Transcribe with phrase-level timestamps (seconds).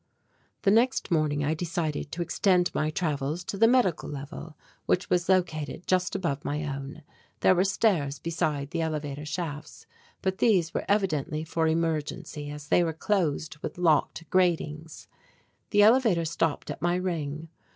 [0.63, 5.29] The next morning I decided to extend my travels to the medical level, which was
[5.29, 7.03] located just above my own.
[7.41, 9.85] There were stairs beside the elevator shafts
[10.23, 15.07] but these were evidently for emergency as they were closed with locked gratings.
[15.69, 17.49] The elevator stopped at my ring.